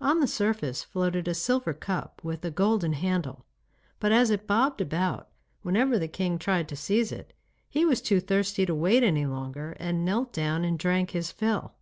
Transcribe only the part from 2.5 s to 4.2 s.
golden handle, but